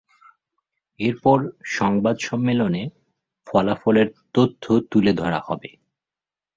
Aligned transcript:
এরপর 0.99 1.37
সংবাদ 1.71 2.15
সম্মেলনে 2.19 2.83
ফলাফলের 3.47 4.07
তথ্য 4.33 4.63
তুলে 4.91 5.11
ধরা 5.13 5.39
হবে। 5.47 5.69